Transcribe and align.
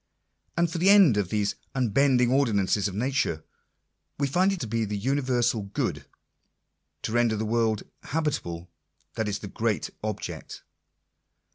And 0.57 0.67
for 0.67 0.79
the 0.79 0.89
end 0.89 1.15
of 1.15 1.29
these 1.29 1.53
unbending 1.75 2.31
ordinances 2.31 2.87
of 2.87 2.95
nature— 2.95 3.43
we 4.19 4.25
find 4.25 4.51
it 4.51 4.59
to 4.61 4.67
be 4.67 4.83
the 4.83 4.97
universal 4.97 5.61
good. 5.61 6.07
To 7.03 7.11
render 7.11 7.35
the 7.35 7.45
world 7.45 7.83
habitable; 8.05 8.71
that 9.13 9.27
is 9.27 9.37
the 9.37 9.47
great 9.47 9.91
object. 10.03 10.63